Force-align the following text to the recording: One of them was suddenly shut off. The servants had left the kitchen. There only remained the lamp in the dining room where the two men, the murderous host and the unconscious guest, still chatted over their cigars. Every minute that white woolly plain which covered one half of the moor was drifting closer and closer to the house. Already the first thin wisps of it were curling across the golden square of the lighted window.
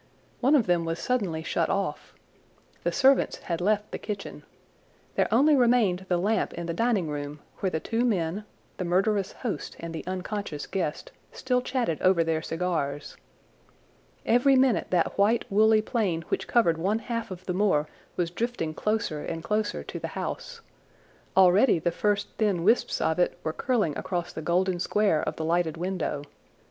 One 0.39 0.55
of 0.55 0.65
them 0.65 0.83
was 0.83 0.97
suddenly 0.97 1.43
shut 1.43 1.69
off. 1.69 2.15
The 2.81 2.91
servants 2.91 3.37
had 3.37 3.61
left 3.61 3.91
the 3.91 3.99
kitchen. 3.99 4.41
There 5.13 5.27
only 5.31 5.55
remained 5.55 6.07
the 6.09 6.17
lamp 6.17 6.53
in 6.55 6.65
the 6.65 6.73
dining 6.73 7.07
room 7.07 7.39
where 7.59 7.69
the 7.69 7.79
two 7.79 8.03
men, 8.03 8.43
the 8.77 8.83
murderous 8.83 9.31
host 9.33 9.75
and 9.79 9.93
the 9.93 10.03
unconscious 10.07 10.65
guest, 10.65 11.11
still 11.31 11.61
chatted 11.61 12.01
over 12.01 12.23
their 12.23 12.41
cigars. 12.41 13.15
Every 14.25 14.55
minute 14.55 14.87
that 14.89 15.19
white 15.19 15.45
woolly 15.51 15.83
plain 15.83 16.23
which 16.29 16.47
covered 16.47 16.79
one 16.79 16.97
half 16.97 17.29
of 17.29 17.45
the 17.45 17.53
moor 17.53 17.87
was 18.15 18.31
drifting 18.31 18.73
closer 18.73 19.21
and 19.23 19.43
closer 19.43 19.83
to 19.83 19.99
the 19.99 20.07
house. 20.17 20.61
Already 21.37 21.77
the 21.77 21.91
first 21.91 22.27
thin 22.39 22.63
wisps 22.63 23.01
of 23.01 23.19
it 23.19 23.37
were 23.43 23.53
curling 23.53 23.95
across 23.95 24.33
the 24.33 24.41
golden 24.41 24.79
square 24.79 25.21
of 25.21 25.35
the 25.35 25.45
lighted 25.45 25.77
window. 25.77 26.23